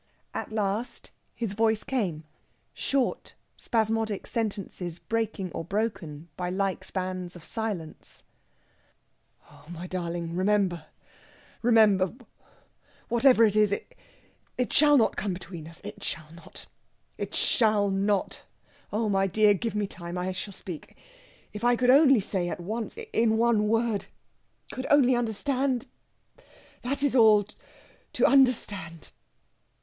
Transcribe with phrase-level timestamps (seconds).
[0.33, 2.23] At last his voice came
[2.73, 8.23] short, spasmodic sentences breaking or broken by like spans of silence:
[9.51, 10.85] "Oh, my darling, my darling, remember!...
[11.61, 12.13] remember!...
[13.09, 13.71] whatever it is...
[13.71, 15.79] it shall not come between us...
[15.83, 16.65] it shall not...
[17.19, 18.43] it shall not....
[18.91, 19.53] Oh, my dear!...
[19.53, 20.97] give me time, and I shall speak...
[21.53, 22.97] if I could only say at once...
[23.13, 24.07] in one word...
[24.71, 25.85] could only understand...
[26.81, 27.45] that is all...
[28.13, 29.11] to understand...."